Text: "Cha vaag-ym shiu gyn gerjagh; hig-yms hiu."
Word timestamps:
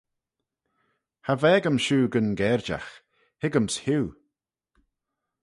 "Cha 1.23 1.33
vaag-ym 1.41 1.77
shiu 1.85 1.99
gyn 2.13 2.29
gerjagh; 2.39 2.91
hig-yms 3.41 3.75
hiu." 3.83 4.03